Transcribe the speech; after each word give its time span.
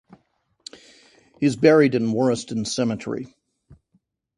He 1.39 1.45
is 1.45 1.55
buried 1.55 1.93
in 1.93 2.11
Warriston 2.11 2.65
Cemetery. 2.65 3.35